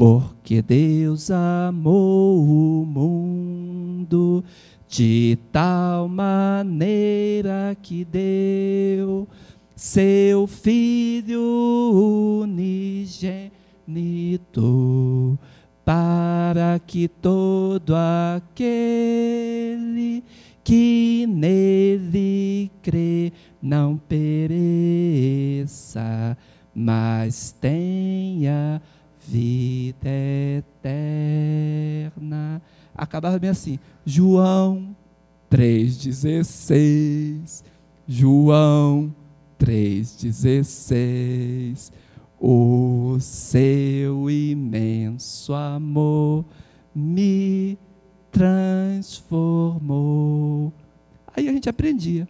[0.00, 4.42] Porque Deus amou o mundo
[4.88, 9.28] de tal maneira que deu
[9.76, 13.52] seu Filho unigênito,
[15.84, 17.92] para que todo
[18.46, 20.24] aquele
[20.64, 24.48] que nele crê não pereça,
[26.74, 28.80] mas tenha
[29.30, 30.10] vida
[30.58, 32.60] eterna.
[32.92, 34.96] Acabava bem assim, João
[35.48, 37.62] 3,16,
[38.08, 39.14] João
[39.58, 41.92] 3,16,
[42.40, 46.44] o seu imenso amor
[46.92, 47.78] me
[48.32, 50.72] transformou.
[51.36, 52.26] Aí a gente aprendia.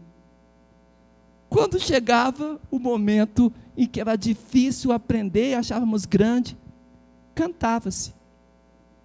[1.49, 6.60] Quando chegava o momento em que era difícil aprender, achávamos grande,
[7.41, 8.13] cantava-se.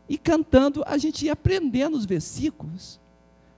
[0.09, 2.99] E cantando, a gente ia aprendendo os versículos,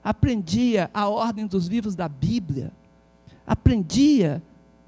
[0.04, 2.70] aprendia a ordem dos livros da Bíblia,
[3.44, 4.40] aprendia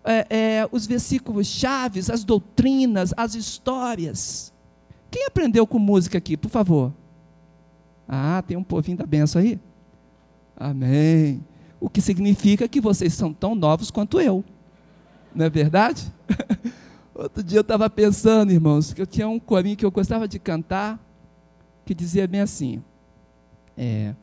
[0.04, 4.52] é, é, os versículos chaves, as doutrinas, as histórias.
[5.10, 6.92] Quem aprendeu com música aqui, por favor?
[8.08, 9.58] Ah, tem um povinho da benção aí?
[10.56, 11.44] Amém.
[11.80, 14.44] O que significa que vocês são tão novos quanto eu.
[15.34, 16.10] Não é verdade?
[17.20, 20.38] Outro dia eu estava pensando, irmãos, que eu tinha um corinho que eu gostava de
[20.38, 20.98] cantar,
[21.84, 22.82] que dizia bem assim:
[23.76, 24.14] é,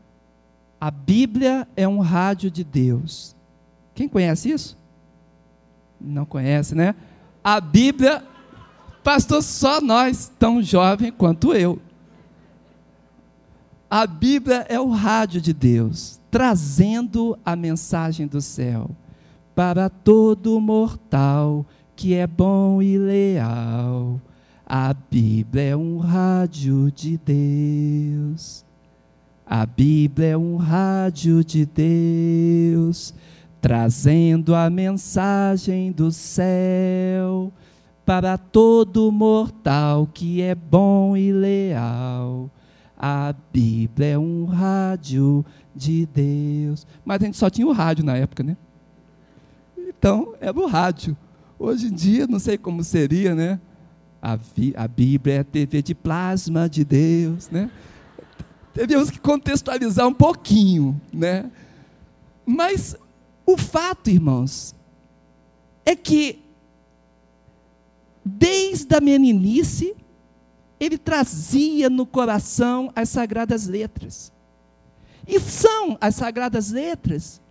[0.81, 3.36] A Bíblia é um rádio de Deus.
[3.93, 4.75] Quem conhece isso?
[6.01, 6.95] Não conhece, né?
[7.43, 8.23] A Bíblia,
[9.03, 11.79] pastor, só nós, tão jovem quanto eu.
[13.88, 18.89] A Bíblia é o rádio de Deus, trazendo a mensagem do céu
[19.53, 21.63] para todo mortal
[21.97, 24.21] que é bom e leal.
[24.63, 28.63] A Bíblia é um rádio de Deus.
[29.43, 33.15] A Bíblia é um rádio de Deus,
[33.60, 37.51] trazendo a mensagem do céu
[38.05, 42.51] para todo mortal que é bom e leal.
[42.95, 45.43] A Bíblia é um rádio
[45.75, 46.86] de Deus.
[47.03, 48.55] Mas a gente só tinha o rádio na época, né?
[49.75, 51.17] Então, era o rádio.
[51.60, 53.60] Hoje em dia, não sei como seria, né?
[54.22, 54.38] A,
[54.76, 57.72] a Bíblia é a TV de plasma de Deus, né?
[58.74, 61.50] Tivemos que contextualizar um pouquinho, né?
[62.46, 62.96] Mas
[63.43, 64.76] o fato, irmãos,
[65.84, 66.43] é que
[68.24, 69.96] desde a meninice
[70.80, 74.32] ele trazia no coração as sagradas letras.
[75.28, 77.41] E são as sagradas letras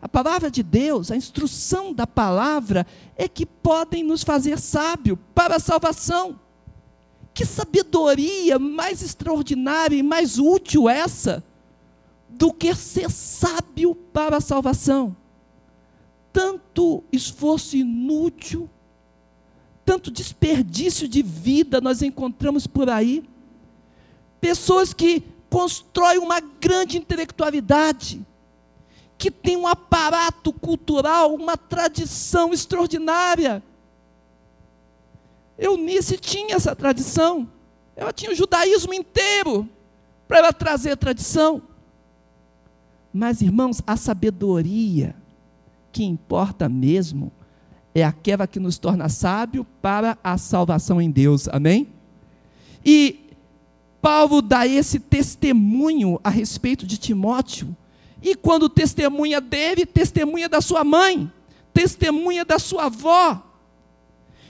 [0.00, 5.56] a palavra de Deus, a instrução da palavra, é que podem nos fazer sábio para
[5.56, 6.38] a salvação.
[7.32, 11.42] Que sabedoria mais extraordinária e mais útil essa
[12.28, 15.16] do que ser sábio para a salvação?
[16.32, 18.68] Tanto esforço inútil,
[19.84, 23.24] tanto desperdício de vida nós encontramos por aí.
[24.40, 28.24] Pessoas que constroem uma grande intelectualidade,
[29.18, 33.62] que tem um aparato cultural, uma tradição extraordinária.
[35.58, 37.48] Eunice tinha essa tradição.
[37.94, 39.68] Ela tinha o judaísmo inteiro
[40.28, 41.62] para ela trazer tradição.
[43.12, 45.14] Mas, irmãos, a sabedoria
[45.90, 47.32] que importa mesmo
[47.94, 51.48] é aquela que nos torna sábio para a salvação em Deus.
[51.48, 51.88] Amém?
[52.84, 53.30] E
[54.02, 57.74] Paulo dá esse testemunho a respeito de Timóteo
[58.22, 61.30] e quando testemunha dele, testemunha da sua mãe,
[61.72, 63.42] testemunha da sua avó.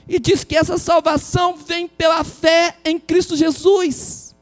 [0.07, 4.35] E diz que essa salvação vem pela fé em Cristo Jesus.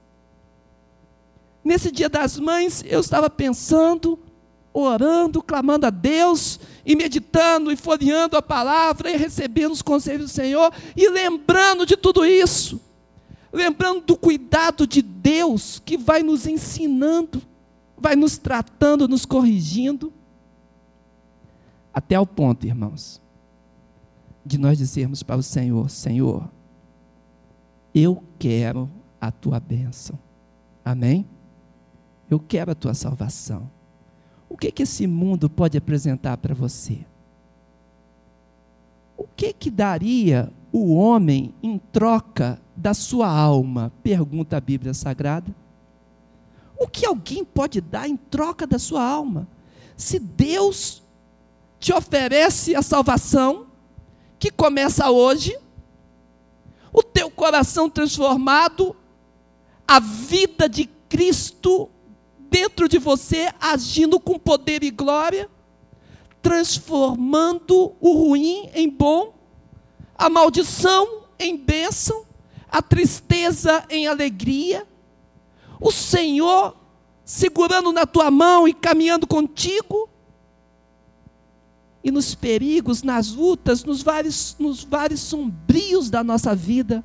[1.63, 4.19] Nesse dia das mães, eu estava pensando,
[4.71, 10.35] orando, clamando a Deus, e meditando, e folheando a palavra, e recebendo os conselhos do
[10.35, 12.79] Senhor, e lembrando de tudo isso.
[13.51, 17.41] Lembrando do cuidado de Deus que vai nos ensinando
[17.97, 20.11] vai nos tratando, nos corrigindo.
[21.93, 23.21] Até o ponto, irmãos,
[24.45, 26.49] de nós dizermos para o Senhor: Senhor,
[27.93, 30.19] eu quero a tua bênção.
[30.83, 31.25] Amém?
[32.29, 33.69] Eu quero a tua salvação.
[34.49, 37.05] O que que esse mundo pode apresentar para você?
[39.17, 43.91] O que que daria o homem em troca da sua alma?
[44.03, 45.55] Pergunta a Bíblia Sagrada.
[46.77, 49.47] O que alguém pode dar em troca da sua alma?
[49.95, 51.01] Se Deus
[51.79, 53.67] te oferece a salvação,
[54.39, 55.57] que começa hoje,
[56.91, 58.95] o teu coração transformado,
[59.87, 61.89] a vida de Cristo
[62.49, 65.49] dentro de você, agindo com poder e glória,
[66.41, 69.33] transformando o ruim em bom,
[70.17, 72.25] a maldição em bênção,
[72.69, 74.87] a tristeza em alegria,
[75.79, 76.75] o Senhor
[77.23, 80.09] segurando na tua mão e caminhando contigo,
[82.03, 87.03] e nos perigos, nas lutas, nos vários, nos vários sombrios da nossa vida,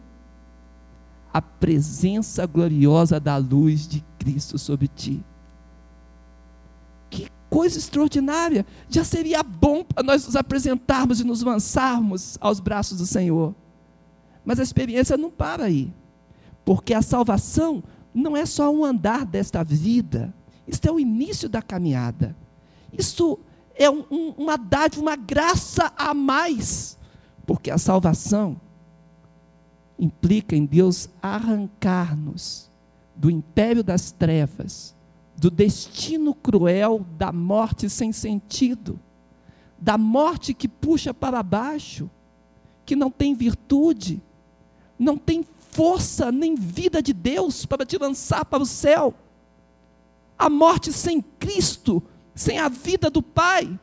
[1.33, 5.25] a presença gloriosa da luz de Cristo sobre ti.
[7.09, 8.67] Que coisa extraordinária!
[8.91, 13.55] Já seria bom para nós nos apresentarmos e nos lançarmos aos braços do Senhor.
[14.45, 15.91] Mas a experiência não para aí,
[16.63, 17.83] porque a salvação
[18.15, 20.35] não é só um andar desta vida,
[20.67, 22.37] isso é o início da caminhada.
[22.93, 23.39] Isso
[23.75, 26.99] é um, um, uma dádiva, uma graça a mais,
[27.47, 28.61] porque a salvação
[29.99, 32.71] implica em Deus arrancar-nos
[33.15, 34.97] do império das trevas,
[35.37, 38.99] do destino cruel da morte sem sentido,
[39.79, 42.09] da morte que puxa para baixo,
[42.87, 44.23] que não tem virtude,
[44.99, 49.15] não tem força nem vida de Deus para te lançar para o céu.
[50.39, 52.03] A morte sem Cristo,
[52.35, 53.79] sem a vida do Pai,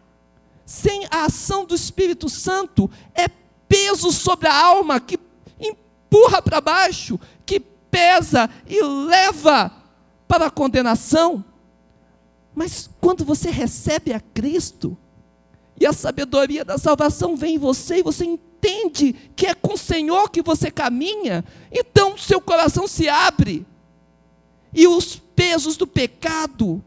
[0.65, 3.27] sem a ação do Espírito Santo, é
[3.69, 5.19] peso sobre a alma que
[5.59, 9.71] empurra para baixo, que pesa e leva
[10.27, 11.43] para a condenação.
[12.53, 14.97] Mas quando você recebe a Cristo,
[15.79, 18.56] e a sabedoria da salvação vem em você, e você entende
[19.35, 23.65] que é com o Senhor que você caminha, então seu coração se abre,
[24.73, 26.83] e os pesos do pecado,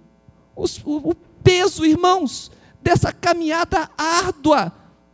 [0.55, 2.51] os, o, o peso, irmãos,
[2.83, 4.73] dessa caminhada árdua,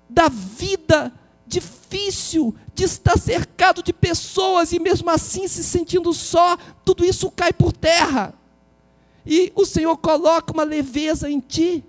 [0.09, 1.13] da vida
[1.47, 7.53] difícil, de estar cercado de pessoas e mesmo assim se sentindo só, tudo isso cai
[7.53, 8.35] por terra.
[9.25, 11.85] E o Senhor coloca uma leveza em ti,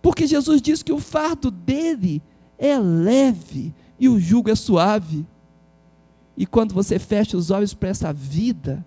[0.00, 2.22] porque Jesus diz que o fardo dele
[2.58, 5.26] é leve e o jugo é suave.
[6.36, 8.84] E quando você fecha os olhos para essa vida,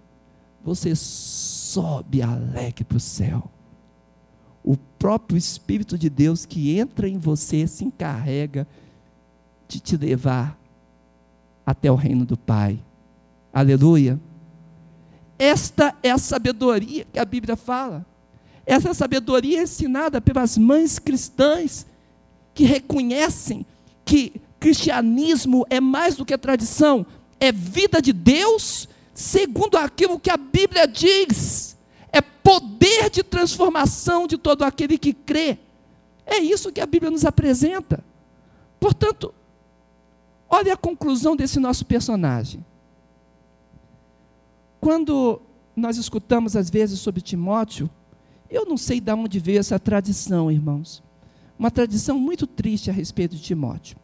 [0.63, 3.49] você sobe alegre para o céu.
[4.63, 8.67] O próprio Espírito de Deus que entra em você se encarrega
[9.67, 10.59] de te levar
[11.65, 12.79] até o reino do Pai.
[13.53, 14.19] Aleluia.
[15.39, 18.05] Esta é a sabedoria que a Bíblia fala.
[18.65, 21.85] Essa sabedoria é ensinada pelas mães cristãs
[22.57, 23.63] que reconhecem
[24.03, 27.05] que cristianismo é mais do que tradição,
[27.39, 31.77] é vida de Deus, segundo aquilo que a Bíblia diz,
[32.11, 35.59] é poder de transformação de todo aquele que crê.
[36.25, 38.03] É isso que a Bíblia nos apresenta.
[38.79, 39.31] Portanto,
[40.49, 42.65] olha a conclusão desse nosso personagem.
[44.81, 45.39] Quando
[45.75, 47.87] nós escutamos às vezes sobre Timóteo,
[48.49, 51.05] eu não sei de onde veio essa tradição, irmãos
[51.57, 53.97] uma tradição muito triste a respeito de Timóteo.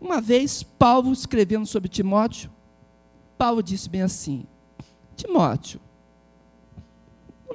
[0.00, 2.50] Uma vez, Paulo escrevendo sobre Timóteo,
[3.36, 4.44] Paulo disse bem assim:
[5.16, 5.80] Timóteo,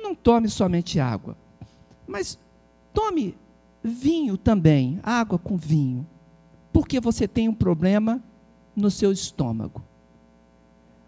[0.05, 1.35] não tome somente água,
[2.05, 2.37] mas
[2.93, 3.35] tome
[3.83, 6.07] vinho também, água com vinho,
[6.71, 8.23] porque você tem um problema
[8.75, 9.83] no seu estômago.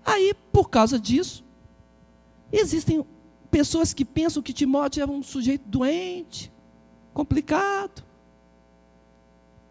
[0.04, 1.44] Aí, por causa disso,
[2.52, 3.06] existem
[3.52, 6.52] pessoas que pensam que Timóteo é um sujeito doente,
[7.18, 8.04] complicado.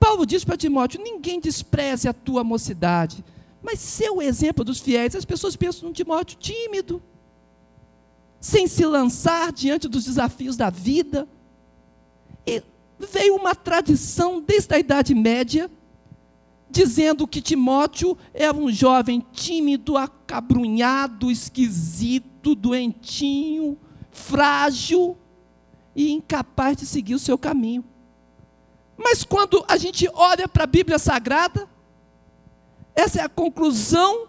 [0.00, 3.24] Paulo diz para Timóteo: ninguém despreze a tua mocidade,
[3.62, 7.00] mas seu exemplo dos fiéis, as pessoas pensam num Timóteo tímido,
[8.40, 11.28] sem se lançar diante dos desafios da vida.
[12.44, 12.62] E
[12.98, 15.70] veio uma tradição desde a Idade Média,
[16.68, 23.78] dizendo que Timóteo era um jovem tímido, acabrunhado, esquisito, doentinho,
[24.10, 25.16] frágil
[25.96, 27.82] e incapaz de seguir o seu caminho.
[28.96, 31.66] Mas quando a gente olha para a Bíblia Sagrada,
[32.94, 34.28] essa é a conclusão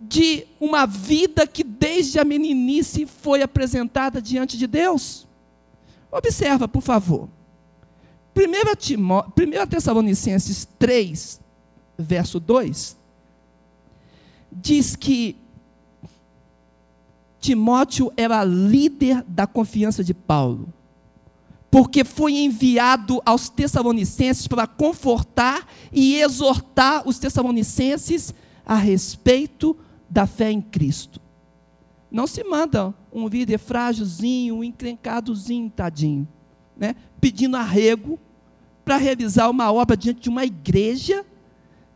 [0.00, 5.28] de uma vida que desde a meninice foi apresentada diante de Deus.
[6.10, 7.28] Observa, por favor.
[8.34, 9.24] 1, Timó...
[9.38, 11.40] 1 Tessalonicenses 3,
[11.98, 12.96] verso 2,
[14.50, 15.36] diz que
[17.40, 20.68] Timóteo era líder da confiança de Paulo,
[21.70, 28.34] porque foi enviado aos Tessalonicenses para confortar e exortar os Tessalonicenses
[28.64, 29.76] a respeito
[30.08, 31.20] da fé em Cristo.
[32.10, 36.28] Não se manda um líder frágilzinho, um encrencadozinho, tadinho,
[36.76, 36.94] né?
[37.20, 38.18] pedindo arrego
[38.84, 41.24] para realizar uma obra diante de uma igreja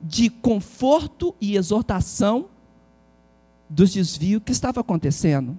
[0.01, 2.47] de conforto e exortação
[3.69, 5.59] dos desvios que estava acontecendo.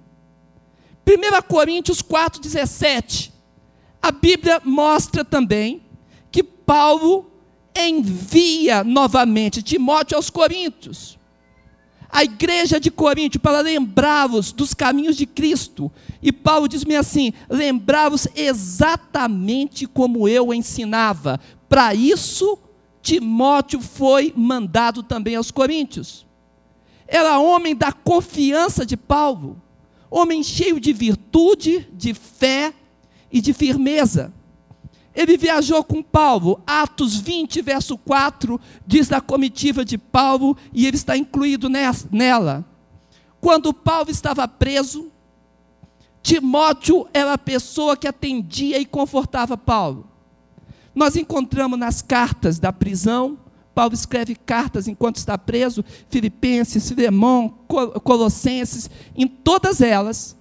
[1.06, 3.30] 1 Coríntios 4,17.
[4.02, 5.82] A Bíblia mostra também
[6.30, 7.30] que Paulo
[7.74, 11.16] envia novamente Timóteo aos Coríntios.
[12.08, 15.92] A igreja de Corinto, para lembrá-los dos caminhos de Cristo.
[16.22, 21.38] E Paulo diz-me assim: lembrá-los exatamente como eu ensinava.
[21.68, 22.58] Para isso,
[23.02, 26.25] Timóteo foi mandado também aos coríntios.
[27.06, 29.60] Era homem da confiança de Paulo,
[30.10, 32.74] homem cheio de virtude, de fé
[33.30, 34.32] e de firmeza.
[35.14, 40.96] Ele viajou com Paulo, Atos 20, verso 4, diz da comitiva de Paulo, e ele
[40.96, 42.64] está incluído nela.
[43.40, 45.10] Quando Paulo estava preso,
[46.22, 50.10] Timóteo era a pessoa que atendia e confortava Paulo.
[50.94, 53.38] Nós encontramos nas cartas da prisão,
[53.76, 57.58] Paulo escreve cartas enquanto está preso, Filipenses, Filemão,
[58.02, 60.34] Colossenses, em todas elas,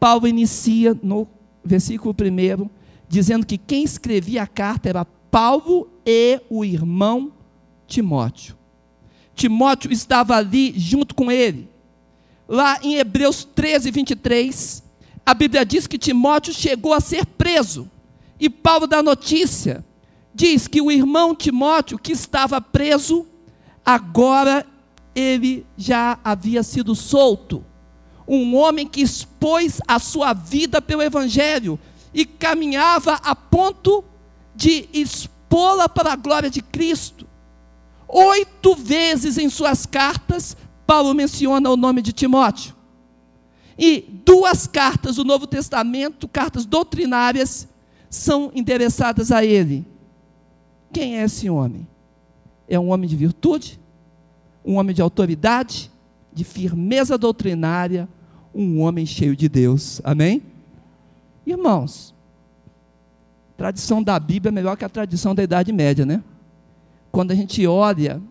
[0.00, 1.28] Paulo inicia no
[1.62, 2.70] versículo 1,
[3.06, 7.30] dizendo que quem escrevia a carta era Paulo e o irmão
[7.86, 8.56] Timóteo.
[9.34, 11.68] Timóteo estava ali junto com ele.
[12.48, 14.82] Lá em Hebreus 13, 23,
[15.26, 17.90] a Bíblia diz que Timóteo chegou a ser preso.
[18.40, 19.84] E Paulo dá notícia,
[20.34, 23.26] diz que o irmão Timóteo, que estava preso,
[23.84, 24.66] agora
[25.14, 27.64] ele já havia sido solto.
[28.26, 31.78] Um homem que expôs a sua vida pelo Evangelho
[32.14, 34.04] e caminhava a ponto
[34.54, 37.26] de expô-la para a glória de Cristo.
[38.08, 40.56] Oito vezes em suas cartas,
[40.86, 42.74] Paulo menciona o nome de Timóteo.
[43.78, 47.66] E duas cartas do Novo Testamento, cartas doutrinárias,
[48.10, 49.91] são endereçadas a ele.
[50.92, 51.86] Quem é esse homem?
[52.68, 53.80] É um homem de virtude,
[54.64, 55.90] um homem de autoridade,
[56.32, 58.08] de firmeza doutrinária,
[58.54, 60.00] um homem cheio de Deus.
[60.04, 60.42] Amém?
[61.46, 62.14] Irmãos,
[63.56, 66.22] tradição da Bíblia é melhor que a tradição da Idade Média, né?
[67.10, 68.22] Quando a gente olha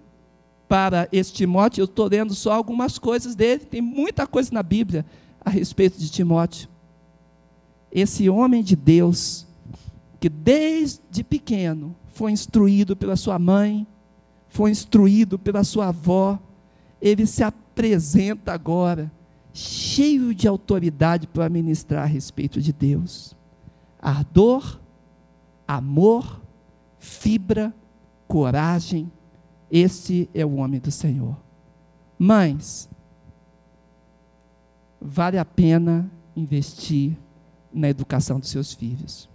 [0.68, 5.06] para este Timóteo, eu estou lendo só algumas coisas dele, tem muita coisa na Bíblia
[5.44, 6.70] a respeito de Timóteo.
[7.92, 9.46] Esse homem de Deus,
[10.20, 13.88] que desde pequeno foi instruído pela sua mãe,
[14.48, 16.38] foi instruído pela sua avó,
[17.02, 19.12] ele se apresenta agora
[19.54, 23.36] cheio de autoridade para ministrar a respeito de Deus.
[24.00, 24.80] Ardor,
[25.68, 26.42] amor,
[27.00, 27.74] fibra,
[28.28, 29.12] coragem,
[29.70, 31.38] esse é o homem do Senhor.
[32.18, 32.90] Mães,
[35.00, 37.18] vale a pena investir
[37.74, 39.31] na educação dos seus filhos.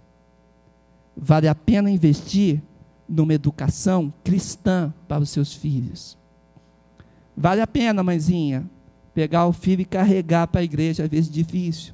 [1.17, 2.61] Vale a pena investir
[3.09, 6.15] numa educação cristã para os seus filhos.
[7.35, 8.69] Vale a pena, mãezinha,
[9.13, 11.93] pegar o filho e carregar para a igreja, às vezes difícil.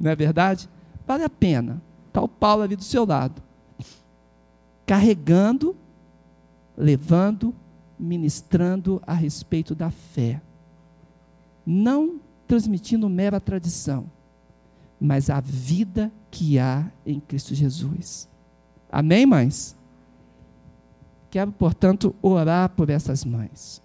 [0.00, 0.68] Não é verdade?
[1.06, 1.82] Vale a pena.
[2.08, 3.42] Está o Paulo ali do seu lado.
[4.86, 5.76] Carregando,
[6.76, 7.54] levando,
[7.98, 10.40] ministrando a respeito da fé.
[11.64, 14.10] Não transmitindo mera tradição,
[15.00, 18.28] mas a vida que há em Cristo Jesus.
[18.92, 19.74] Amém, mães?
[21.30, 23.82] Quero, portanto, orar por essas mães.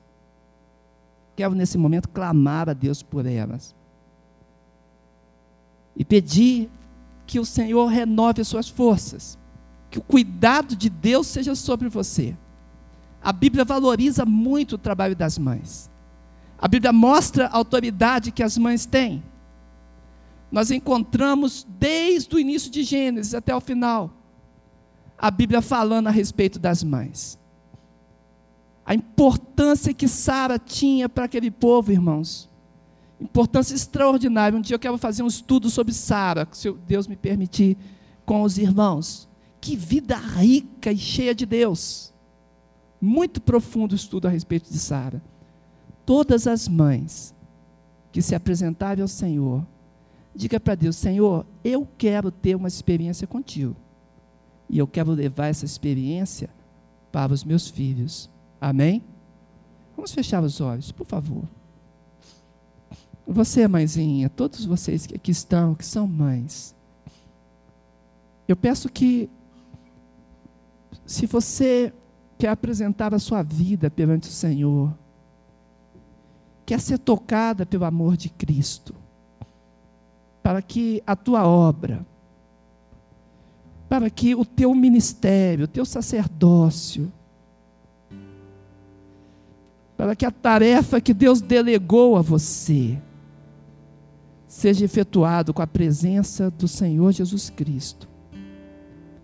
[1.33, 3.73] Quero, nesse momento, clamar a Deus por elas.
[5.95, 6.69] E pedir
[7.25, 9.39] que o Senhor renove as suas forças.
[9.89, 12.35] Que o cuidado de Deus seja sobre você.
[13.23, 15.89] A Bíblia valoriza muito o trabalho das mães.
[16.59, 19.23] A Bíblia mostra a autoridade que as mães têm.
[20.51, 24.16] Nós encontramos desde o início de Gênesis até o final
[25.17, 27.39] a Bíblia falando a respeito das mães.
[28.85, 32.47] A importância que Sara tinha para aquele povo, irmãos.
[33.19, 34.57] Importância extraordinária.
[34.57, 37.75] Um dia eu quero fazer um estudo sobre Sara, se Deus me permitir,
[38.25, 39.27] com os irmãos.
[39.59, 42.13] Que vida rica e cheia de Deus.
[43.01, 45.21] Muito profundo estudo a respeito de Sara.
[46.05, 47.35] Todas as mães
[48.11, 49.65] que se apresentarem ao Senhor,
[50.33, 53.75] diga para Deus: Senhor, eu quero ter uma experiência contigo
[54.69, 56.49] E eu quero levar essa experiência
[57.11, 58.29] para os meus filhos.
[58.59, 59.03] Amém?
[59.95, 61.43] Vamos fechar os olhos, por favor.
[63.25, 66.75] Você, mãezinha, todos vocês que aqui estão, que são mães,
[68.47, 69.29] eu peço que,
[71.05, 71.93] se você
[72.37, 74.93] quer apresentar a sua vida perante o Senhor,
[76.65, 78.95] quer ser tocada pelo amor de Cristo,
[80.41, 82.05] para que a tua obra,
[83.89, 87.11] para que o teu ministério, o teu sacerdócio,
[89.95, 92.99] para que a tarefa que Deus delegou a você
[94.47, 98.07] seja efetuado com a presença do Senhor Jesus Cristo.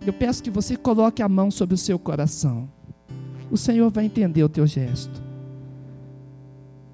[0.06, 2.70] Eu peço que você coloque a mão sobre o seu coração.
[3.50, 5.22] O Senhor vai entender o teu gesto.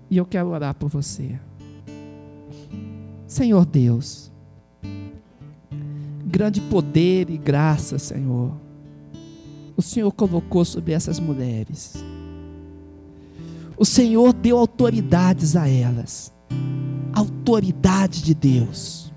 [0.10, 1.40] E eu quero orar por você.
[3.28, 4.29] Senhor Deus,
[6.30, 8.54] grande poder e graça, Senhor,
[9.76, 12.04] o Senhor colocou sobre essas mulheres.
[13.78, 16.34] O Senhor deu autoridades a elas.
[17.14, 19.12] Autoridade de Deus.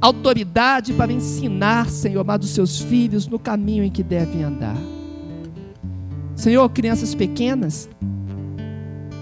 [0.00, 4.76] Autoridade para ensinar, Senhor amado, os seus filhos no caminho em que devem andar.
[6.34, 7.88] Senhor, crianças pequenas,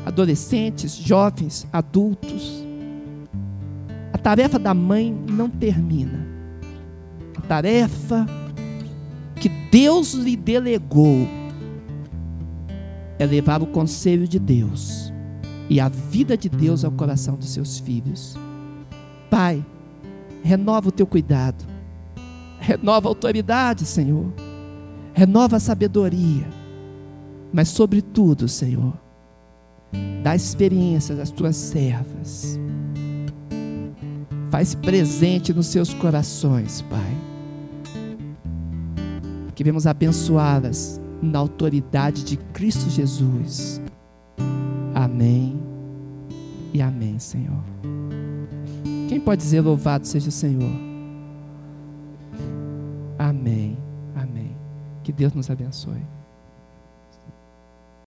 [0.05, 2.63] adolescentes, jovens, adultos,
[4.13, 6.34] a tarefa da mãe não termina.
[7.45, 8.27] Tarefa
[9.37, 11.29] que Deus lhe delegou
[13.19, 15.13] é levar o conselho de Deus
[15.69, 18.37] e a vida de Deus ao coração dos seus filhos.
[19.31, 19.65] Pai,
[20.43, 21.65] renova o teu cuidado,
[22.59, 24.33] renova a autoridade, Senhor,
[25.13, 26.47] renova a sabedoria,
[27.53, 28.93] mas, sobretudo, Senhor,
[30.23, 32.59] dá experiência às tuas servas,
[34.51, 37.24] faz presente nos seus corações, Pai.
[39.55, 43.81] Queremos abençoá-las na autoridade de Cristo Jesus.
[44.95, 45.59] Amém
[46.73, 47.63] e amém, Senhor.
[49.09, 50.71] Quem pode dizer louvado seja o Senhor?
[53.19, 53.79] Amém,
[54.17, 54.57] amém.
[55.03, 56.03] Que Deus nos abençoe.